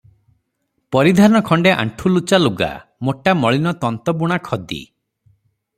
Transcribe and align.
ପରିଧାନ 0.95 1.41
ଖଣ୍ଡେ 1.49 1.73
ଆଣ୍ଠୁଲୁଚା 1.83 2.41
ଲୁଗା, 2.41 2.71
ମୋଟା 3.09 3.37
ମଳିନ 3.45 3.75
ତନ୍ତ 3.85 4.19
ବୁଣା 4.23 4.43
ଖଦି। 4.49 4.83